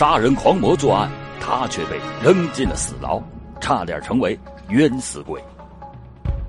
[0.00, 1.10] 杀人狂魔作案，
[1.42, 3.22] 他却被扔进了死牢，
[3.60, 4.34] 差点成为
[4.70, 5.38] 冤死鬼。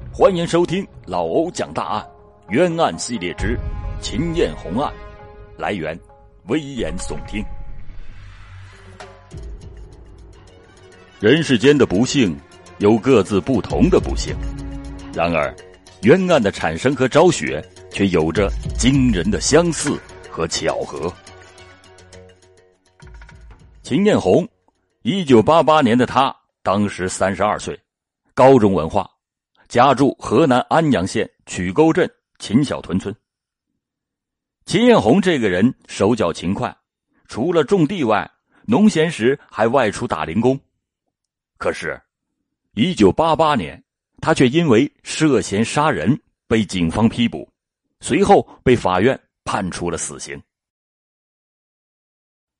[0.09, 2.07] 欢迎收听老欧讲大案
[2.47, 3.59] 冤案系列之
[3.99, 4.89] 秦艳红案，
[5.57, 5.99] 来源
[6.47, 7.43] 危言耸听。
[11.19, 12.33] 人世间的不幸
[12.77, 14.33] 有各自不同的不幸，
[15.13, 15.53] 然而
[16.03, 17.61] 冤案的产生和昭雪
[17.91, 21.13] 却有着惊人的相似和巧合。
[23.91, 24.47] 秦艳红，
[25.01, 27.77] 一九八八年的她当时三十二岁，
[28.33, 29.11] 高中文化，
[29.67, 32.09] 家住河南安阳县曲沟镇
[32.39, 33.13] 秦小屯村。
[34.63, 36.73] 秦艳红这个人手脚勤快，
[37.27, 38.31] 除了种地外，
[38.63, 40.57] 农闲时还外出打零工。
[41.57, 42.01] 可是，
[42.75, 43.83] 一九八八年，
[44.21, 47.45] 他却因为涉嫌杀人被警方批捕，
[47.99, 50.41] 随后被法院判处了死刑。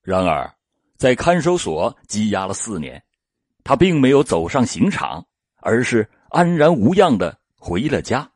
[0.02, 0.53] 然而，
[1.02, 3.03] 在看守所羁押了四年，
[3.63, 8.31] 他并没有走上刑场，而是安然无恙的回了家。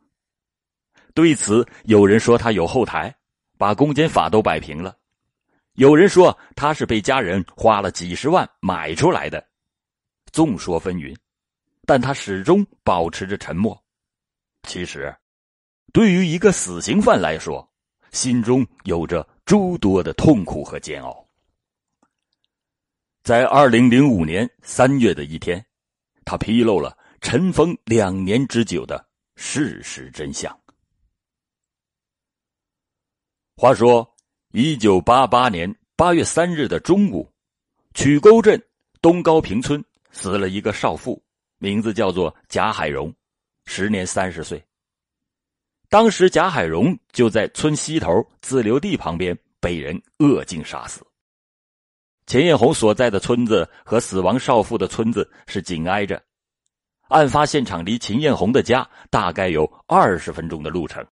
[1.13, 3.15] 对此，有人说他有后台，
[3.59, 4.91] 把公检法都摆平了；
[5.73, 9.47] 有人说他是被家人花了几十万买出来的。
[10.31, 11.15] 众说纷纭，
[11.85, 13.79] 但他始终保持着沉默。
[14.63, 15.15] 其实，
[15.93, 17.71] 对于一个死刑犯来说，
[18.11, 21.24] 心中有着诸多的痛苦和煎熬。
[23.25, 25.65] 在二零零五年三月的一天，
[26.25, 29.03] 他披露了尘封两年之久的
[29.35, 30.55] 事实真相。
[33.57, 34.07] 话说，
[34.51, 37.27] 一九八八年八月三日的中午，
[37.95, 38.63] 曲沟镇
[39.01, 41.19] 东高坪村死了一个少妇，
[41.57, 43.11] 名字叫做贾海荣，
[43.65, 44.63] 时年三十岁。
[45.89, 51.03] 当时，贾海荣就在村西头自留地旁边被人恶劲杀死。
[52.25, 56.21] 钱艳红所在的村子和死亡少妇的村子是紧挨着，
[57.09, 61.05] 案发现场离秦艳红的家大概有二十分钟的路程。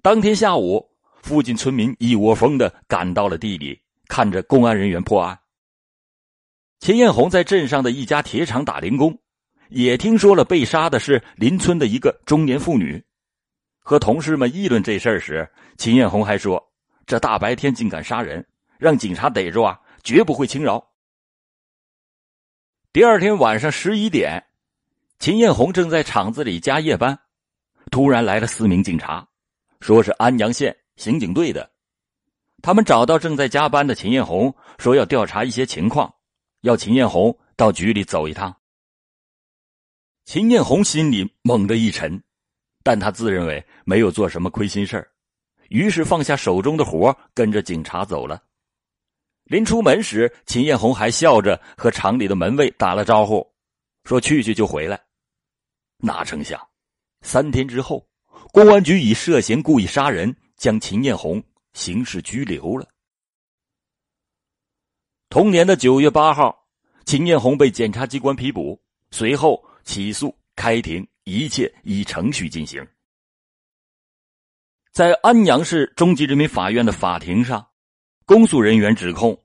[0.00, 0.88] 当天下午，
[1.22, 5.36] 附近村民一窝蜂的赶到了地里，看着公安人员破案。
[6.78, 9.18] 秦艳红在镇上的一家铁厂打零工，
[9.70, 13.02] 也听说了被杀的是邻村的一个中年妇女。
[13.80, 16.72] 和同事们议论这事儿时，秦艳红还说
[17.06, 18.46] ：“这大白天竟敢杀人！”
[18.78, 20.92] 让警察逮住啊，绝不会轻饶。
[22.92, 24.44] 第二天晚上十一点，
[25.18, 27.18] 秦艳红正在厂子里加夜班，
[27.90, 29.26] 突然来了四名警察，
[29.80, 31.70] 说是安阳县刑警队的。
[32.62, 36.14] 他们找到正在加班的秦艳红，说要调查一些情况，
[36.62, 38.54] 要秦艳红到局里走一趟。
[40.24, 42.22] 秦艳红心里猛地一沉，
[42.82, 45.06] 但他自认为没有做什么亏心事，
[45.68, 48.42] 于是放下手中的活，跟着警察走了。
[49.44, 53.46] 临出门时，秦艳红还笑着和厂里的门卫打了招呼，
[54.04, 54.98] 说去去就回来。
[55.98, 56.58] 哪成想，
[57.20, 58.08] 三天之后，
[58.52, 61.42] 公安局以涉嫌故意杀人将秦艳红
[61.74, 62.88] 刑事拘留了。
[65.28, 66.66] 同年的九月八号，
[67.04, 72.86] 秦艳红被检察机关批捕，随后起诉开庭，一切依程序进行。
[74.90, 77.66] 在安阳市中级人民法院的法庭上。
[78.26, 79.38] 公诉人员指控，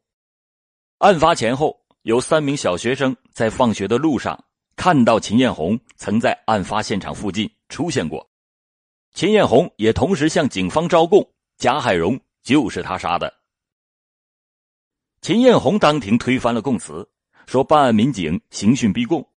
[1.00, 4.42] 案发前后有三名小学生在放学的路上
[4.78, 8.26] 看到秦艳红曾在案发现场附近出现过，
[9.14, 13.34] 秦艳红也同时向警方招供，贾海荣就是他杀的。
[15.22, 17.06] 秦艳红当庭推翻了供词，
[17.48, 19.28] 说办案民警刑讯逼供，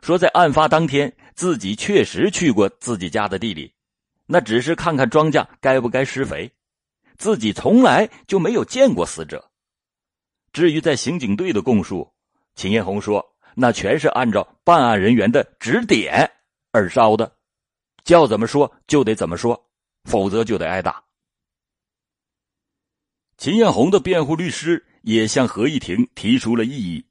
[0.00, 3.74] 说在案发当天自己确实去过自己家的地里，
[4.26, 6.48] 那只是看看庄稼该不该施肥。
[7.20, 9.50] 自己从来就没有见过死者。
[10.54, 12.10] 至于在刑警队的供述，
[12.54, 16.28] 秦艳红说，那全是按照办案人员的指点
[16.72, 17.30] 而招的，
[18.04, 19.68] 叫怎么说就得怎么说，
[20.04, 21.04] 否则就得挨打。
[23.36, 27.04] 秦艳红的辩护律师也向合议庭提出了异议，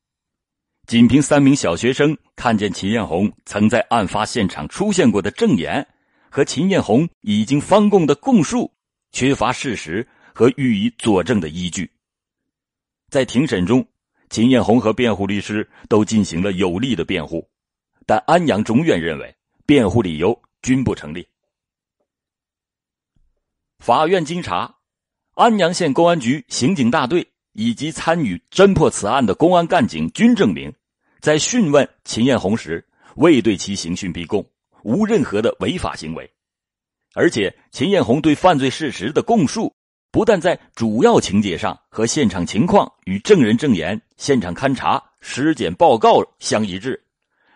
[0.87, 5.87] 仅凭三名小学生看见秦艳红曾在案发现场出现过的证言，
[6.31, 8.73] 和秦艳红已经翻供的供述。
[9.11, 11.89] 缺乏事实和予以佐证的依据。
[13.09, 13.85] 在庭审中，
[14.29, 17.49] 秦艳红和辩护律师都进行了有力的辩护，
[18.05, 19.35] 但安阳中院认为
[19.65, 21.27] 辩护理由均不成立。
[23.79, 24.75] 法院经查，
[25.33, 30.71] 安阳县公安局刑警大队以及参与侦破此案的公安干警均证明，
[31.19, 34.45] 在讯问秦艳红时未对其刑讯逼供，
[34.83, 36.31] 无任何的违法行为。
[37.13, 39.73] 而且，秦艳红对犯罪事实的供述
[40.11, 47.03] 不但在主要情节上和现场情况与证人证言、现场勘查、尸检报告相一致，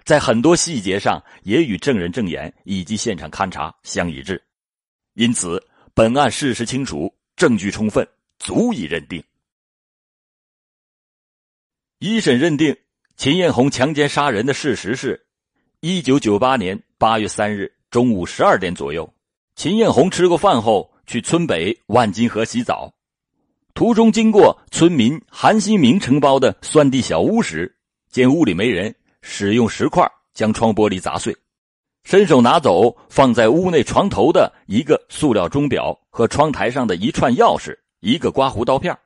[0.03, 4.44] 在很多细节上也与证人证言以及现场勘查相一致，
[5.13, 5.63] 因此
[5.94, 8.07] 本案事实清楚，证据充分，
[8.39, 9.23] 足以认定。
[11.99, 12.75] 一审认定
[13.15, 15.25] 秦艳红强奸杀人的事实是：
[15.79, 19.11] 一九九八年八月三日中午十二点左右，
[19.55, 20.89] 秦艳红吃过饭后。
[21.05, 22.89] 去村北万金河洗澡，
[23.73, 27.75] 途中经过村民韩新明承包的酸地小屋时，
[28.09, 31.35] 见屋里没人，使用石块将窗玻璃砸碎，
[32.05, 38.97] 伸手拿走放在屋内床头的一个塑料钟表和窗台上的一串钥匙、一个刮胡刀片。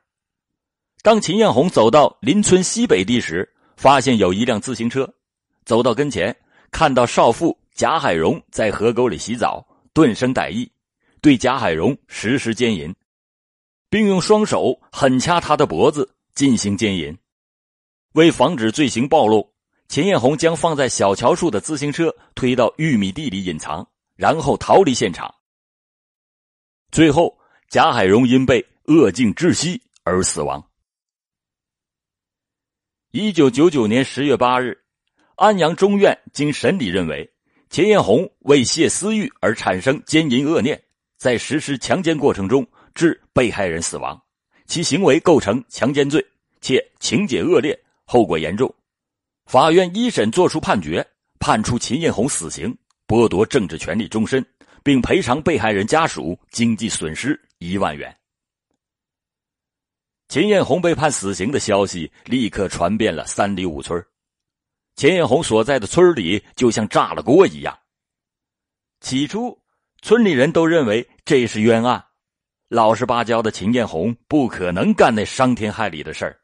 [1.02, 5.12] 当秦艳红走到邻村西北地时，发现有一辆自行车，
[5.64, 6.34] 走到跟前，
[6.70, 9.66] 看到少妇贾海荣在河沟里洗澡，
[9.98, 10.70] 顿生歹意。
[11.20, 12.94] 对贾海荣实施奸淫，
[13.90, 17.18] 并用双手狠掐他的脖子进行奸淫。
[18.12, 19.52] 为防止罪行暴露，
[19.88, 23.84] 秦艳红将放在小桥处的自行车推到玉米地里隐藏，
[24.14, 25.34] 然后逃离现场。
[26.92, 27.36] 最后，
[27.68, 30.64] 贾海荣因被扼颈窒息而死亡。
[33.10, 34.80] 一九九九年十月八日，
[35.34, 37.28] 安阳中院经审理认为，
[37.70, 40.80] 秦艳红为泄私欲而产生奸淫恶念。
[41.18, 44.20] 在实施强奸过程中致被害人死亡，
[44.66, 46.24] 其行为构成强奸罪，
[46.60, 48.72] 且情节恶劣，后果严重。
[49.46, 51.04] 法院一审作出判决，
[51.40, 52.72] 判处秦艳红死刑，
[53.08, 54.46] 剥夺政治权利终身，
[54.84, 58.16] 并赔偿被害人家属经济损失一万元。
[60.28, 64.00] 秦艳红被判死刑的消息立刻传遍了三里五村，
[64.98, 67.78] 秦艳红所在的村里就像炸了锅一样。
[69.00, 69.56] 起初。
[70.02, 72.04] 村里人都认为这是冤案，
[72.68, 76.40] 老实巴交的秦艳红不可能干那伤天害理的事儿。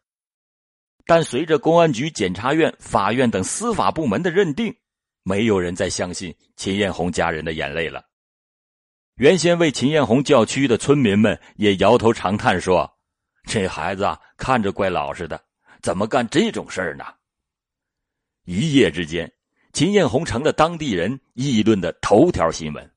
[1.05, 4.75] 但随着公安局、检察院、法院等司法部门的认定，
[5.23, 8.05] 没有人再相信秦艳红家人的眼泪了。
[9.17, 12.89] 原先为秦艳红叫屈的村民们也摇头长叹说
[13.49, 15.41] ：“这孩子啊，看着怪老实的，
[15.81, 17.05] 怎么干这种事儿呢？”
[18.45, 19.33] 一夜之间，
[19.73, 22.91] 秦艳红成了当地人议论的头条新闻。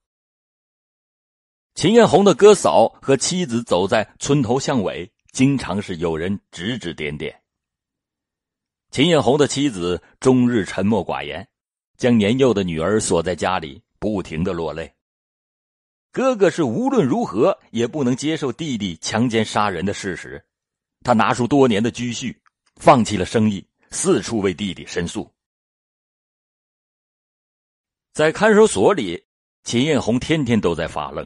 [1.73, 7.41] 秦艳红的哥嫂和妻子走在村头巷尾，经常是有人指指点点。
[8.91, 11.47] 秦艳红的妻子终日沉默寡言，
[11.97, 14.93] 将年幼的女儿锁在家里，不停的落泪。
[16.11, 20.43] 哥哥是无论如何也不能接受弟弟强奸杀人的事实，
[21.03, 22.37] 他拿出多年的积蓄，
[22.75, 25.31] 放弃了生意，四处为弟弟申诉。
[28.17, 29.25] 在看守所里，
[29.63, 31.23] 秦艳红天天都在发愣。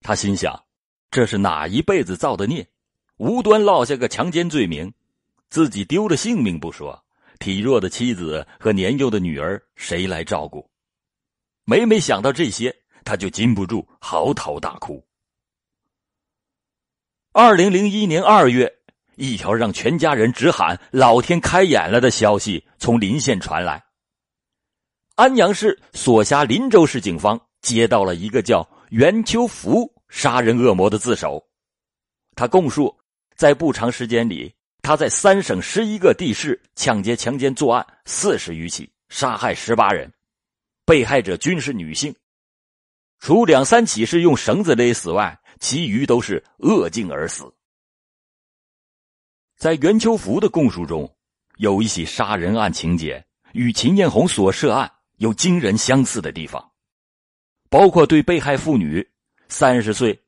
[0.00, 0.64] 他心想
[1.12, 2.66] ：“这是哪一辈子造的孽？
[3.18, 4.92] 无端落下个强奸罪名，
[5.48, 7.00] 自己丢了性命不说，
[7.38, 10.68] 体弱的妻子和年幼的女儿谁来照顾？”
[11.64, 12.74] 每每想到这些，
[13.04, 15.06] 他就禁不住嚎啕大哭。
[17.30, 18.68] 二零零一年二月，
[19.14, 23.84] 一条让全家人直喊“老天开眼了”的消息从临县传来：
[25.18, 28.64] 安阳市所辖林州市警方接到了一个叫……
[28.90, 31.44] 袁秋福杀人恶魔的自首，
[32.36, 32.96] 他供述，
[33.34, 40.10] 在不长时间里，他在三省十一个地市抢劫、强奸作案四十余起，杀害十八人，
[40.86, 42.14] 被害者均是女性，
[43.18, 47.52] 除两三起是用绳子勒死外，其余都是扼颈而死。
[49.56, 51.12] 在袁秋福的供述中，
[51.56, 56.72] 有一起杀人案情节与秦艳红所涉案有惊人相似的地方。
[57.70, 59.06] 包括对被害妇女
[59.48, 60.18] 三十岁、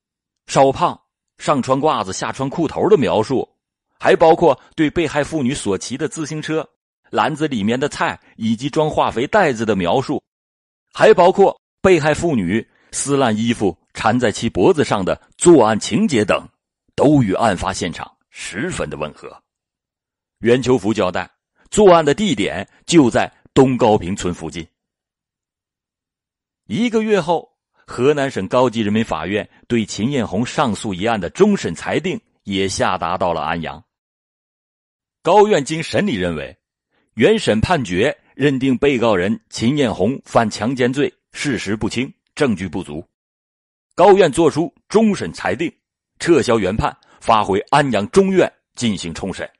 [0.47, 1.00] 稍胖、
[1.38, 3.49] 上穿褂子下穿裤头的描述，
[3.99, 6.68] 还包括对被害妇女所骑的自行车、
[7.09, 10.23] 篮子里面的菜以及装化肥袋子的描述，
[10.92, 16.47] 还包括被害妇女撕烂衣服缠在其脖子上的作案情节等，
[16.94, 19.35] 都与案发现场十分的吻合。
[20.40, 21.30] 袁秋福交代，
[21.70, 24.66] 作案的地点就在东高坪村附近。
[26.71, 27.50] 一个月后，
[27.85, 33.85] 河南省高级人民法院对秦艳红上诉一案的终审裁定也下达到了安阳。
[35.21, 36.57] 高院经审理认为，
[37.15, 43.05] 原审判决认定被告人秦艳红犯强奸罪事实不清，证据不足。
[43.97, 45.77] 高院作出终审裁定，
[46.21, 49.50] 撤销原判，发回安阳中院进行重审。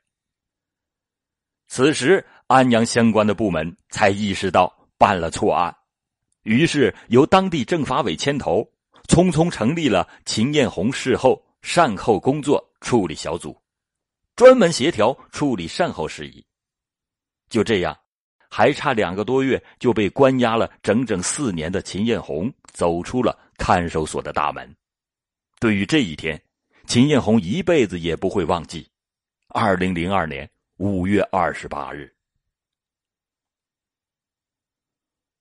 [1.67, 5.75] 此时，安阳相关的部门才意识到办了错案。
[6.43, 8.67] 于是由当地政法委牵头，
[9.07, 13.55] 匆匆成立了秦艳红事后善后工作处理小组，
[14.35, 16.43] 专门协调处理善后事宜。
[17.49, 17.95] 就这样，
[18.49, 24.75] 还差两个多月就被关押了整整四年的秦艳红走出了看守所的大门。
[25.59, 26.41] 对于这一天，
[26.87, 28.87] 秦艳红一辈子也不会忘记。
[29.49, 32.11] 二零零二年五月二十八日，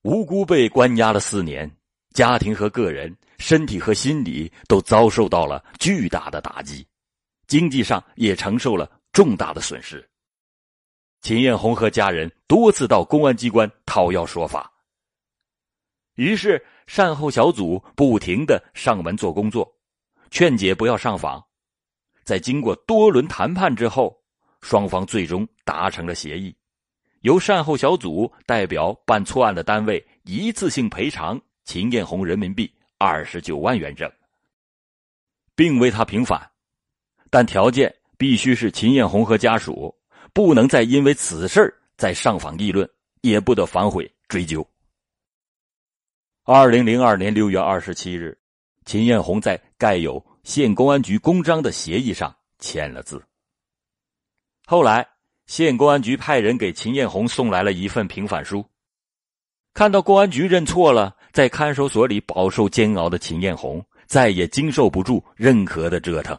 [0.02, 1.70] 无辜被关押了四年，
[2.14, 6.86] 家庭和个人身体和心理都遭受到了巨大的打击，
[7.46, 10.08] 经济上也承受了重大的损失。
[11.20, 14.72] 秦艳红和家人多次到公安机关讨要说法，
[16.14, 19.70] 于是善后小组不停的上门做工作。
[20.30, 21.44] 劝解不要上访，
[22.24, 24.16] 在经过多轮谈判之后，
[24.62, 26.56] 双方最终达成了协议，
[27.20, 34.10] 由善后小组代表办错案的单位一次性赔偿秦艳红人民币二十九万元整，
[35.54, 36.50] 并为他平反，
[37.30, 39.94] 但条件必须是秦艳红和家属
[40.32, 42.88] 不能再因为此事再上访议论，
[43.20, 44.66] 也不得反悔追究。
[46.44, 48.36] 二零零二年六月二十七日。
[48.86, 53.22] 秦艳红在盖有县公安局公章的协议上签了字。
[54.66, 55.06] 后来，
[55.50, 58.64] 县公安局派人给秦艳红送来了一份平反书。
[59.74, 66.38] 看到公安局认错了，在看守所里饱受煎熬的秦艳红，再也经受不住任何的折腾，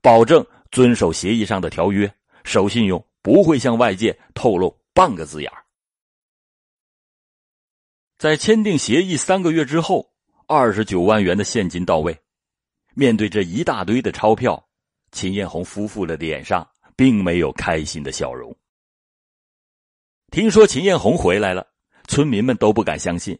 [0.00, 5.48] 保证遵守协议上的条约，守信用，不会向外界透露半个字眼
[8.18, 10.10] 在签订协议三个月之后。
[10.48, 12.18] 二十九万元的现金到位，
[12.94, 14.68] 面对这一大堆的钞票，
[15.12, 18.54] 秦艳红夫妇的脸上并没有开心的笑容。
[20.30, 21.66] 听说秦艳红回来了，
[22.08, 23.38] 村民们都不敢相信，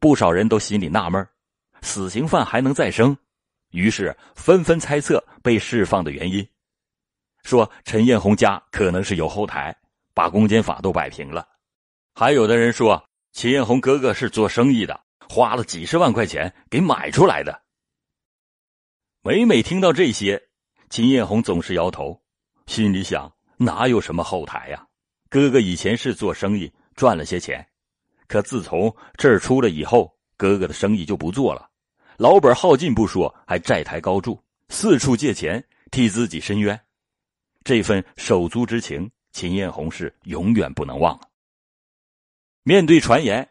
[0.00, 1.26] 不少人都心里纳闷
[1.82, 3.16] 死刑犯还能再生？
[3.70, 6.46] 于是纷纷猜测被释放的原因，
[7.42, 9.76] 说陈艳红家可能是有后台，
[10.14, 11.48] 把公检法都摆平了。
[12.14, 15.06] 还有的人说，秦艳红哥哥是做生意的。
[15.28, 17.60] 花了几十万块钱给买出来的。
[19.22, 20.40] 每每听到这些，
[20.88, 22.22] 秦艳红总是摇头，
[22.66, 24.86] 心里想：哪有什么后台呀？
[25.28, 27.66] 哥哥以前是做生意赚了些钱，
[28.26, 31.68] 可自从这儿出了以后，哥哥的生意就不做了，
[32.16, 36.78] 老本耗尽不说，还债台高筑，四处借钱替自己申冤。
[37.64, 41.28] 这份手足之情，秦艳红是永远不能忘了。
[42.62, 43.48] 面对传言。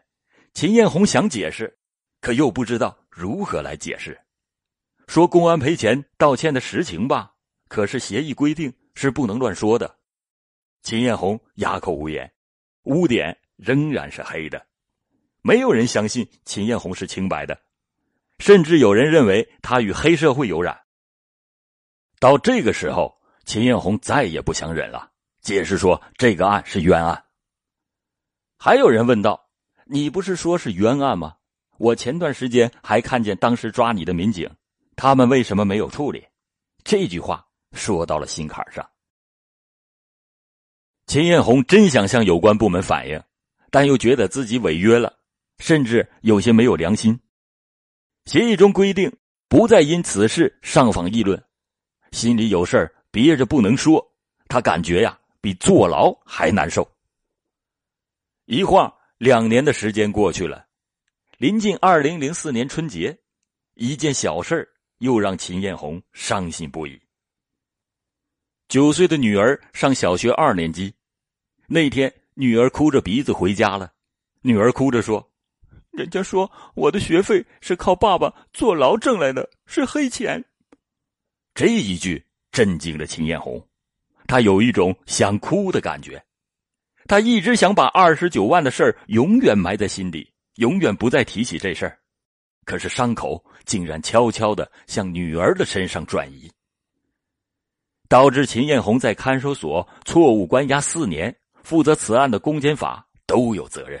[0.54, 1.78] 秦艳红想解释，
[2.22, 4.18] 可又不知道如何来解释。
[5.06, 7.34] 说公安赔钱道歉的实情吧，
[7.68, 9.96] 可是协议规定是不能乱说的。
[10.82, 12.32] 秦艳红哑口无言，
[12.82, 14.66] 污点仍然是黑的，
[15.42, 17.60] 没有人相信秦艳红是清白的，
[18.40, 20.80] 甚至有人认为他与黑社会有染。
[22.18, 27.24] 到这个时候，秦艳红再也不想忍了，解释说这个案是冤案。
[28.58, 29.44] 还有人问道。
[29.88, 31.36] 你不是说是冤案吗？
[31.78, 34.50] 我前段时间还看见当时抓你的民警，
[34.96, 36.26] 他们为什么没有处理？
[36.82, 37.45] 这句话
[37.76, 38.88] 说到了心坎上。
[41.06, 43.22] 秦艳红真想向有关部门反映，
[43.70, 45.16] 但又觉得自己违约了，
[45.58, 47.20] 甚至有些没有良心。
[48.24, 49.14] 协议中规定
[49.48, 51.40] 不再因此事上访议论，
[52.10, 54.04] 心里有事儿憋着不能说，
[54.48, 56.90] 他感觉呀比坐牢还难受。
[58.46, 58.92] 一晃。
[59.18, 60.66] 两年的时间过去了，
[61.38, 63.18] 临近二零零四年春节，
[63.72, 64.68] 一件小事
[64.98, 67.00] 又让秦艳红伤心不已。
[68.68, 70.92] 九岁的女儿上小学二年级，
[71.68, 73.92] 那天女儿哭着鼻子回家了。
[74.42, 75.30] 女儿哭着说
[75.92, 80.44] ：“人家说我的学费是靠爸爸坐牢挣来的，是黑钱。”
[81.54, 83.64] 这一句震惊了秦艳红，
[84.26, 86.22] 她有一种想哭的感觉。
[87.08, 91.96] 他一直想把二十九万的事儿永远埋在心里，永远不再提起这事儿。
[92.64, 96.50] 可是伤口竟然悄悄的向女儿的身上转移，
[98.08, 101.34] 导致秦艳红在看守所错误关押四年。
[101.62, 104.00] 负责此案的公检法都有责任。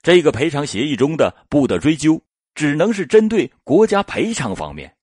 [0.00, 2.22] 这个赔偿协议中的不得追究，
[2.54, 4.94] 只能是针对国家赔偿方面。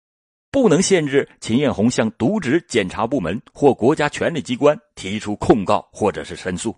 [0.51, 6.73] 不能限制秦艳红向渎职检察部门或国家权力机关提出控告或者是申诉，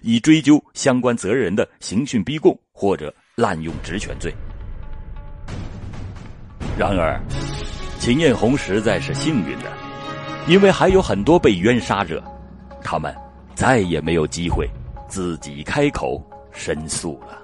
[0.00, 4.32] 以追究相关责任人的刑讯逼供或者滥用职权罪。
[6.78, 7.20] 然而，
[8.04, 9.72] 秦艳红实在是幸运的
[10.46, 12.22] 因为还有很多被冤杀者
[12.82, 13.16] 他们
[13.54, 14.68] 再也没有机会
[15.08, 17.40] 自己开口申诉了。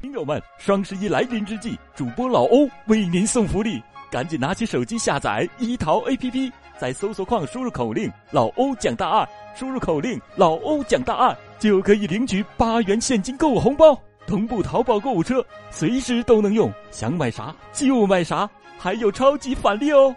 [0.00, 3.82] 听友们双十一来临之际主播老欧为您送福利
[4.12, 14.00] 赶紧拿起手机下载一淘 app 在搜索框输入口令老欧讲大二输入口令老欧讲大二就可以领取八元现金购物红包。
[14.26, 18.48] 同步淘宝购物车随时都能用想买啥就买啥
[18.78, 20.14] 还有超级返利哦。